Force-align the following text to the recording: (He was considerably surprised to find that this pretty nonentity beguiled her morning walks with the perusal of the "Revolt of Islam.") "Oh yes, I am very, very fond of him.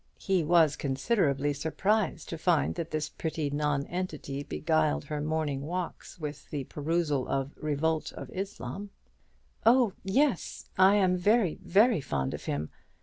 (He 0.17 0.43
was 0.43 0.75
considerably 0.77 1.53
surprised 1.53 2.27
to 2.29 2.37
find 2.39 2.73
that 2.73 2.89
this 2.89 3.07
pretty 3.07 3.51
nonentity 3.51 4.41
beguiled 4.41 5.03
her 5.03 5.21
morning 5.21 5.61
walks 5.61 6.17
with 6.17 6.49
the 6.49 6.63
perusal 6.63 7.27
of 7.27 7.53
the 7.53 7.61
"Revolt 7.61 8.11
of 8.13 8.31
Islam.") 8.31 8.89
"Oh 9.63 9.93
yes, 10.03 10.71
I 10.75 10.95
am 10.95 11.17
very, 11.17 11.59
very 11.61 12.01
fond 12.01 12.33
of 12.33 12.45
him. 12.45 12.71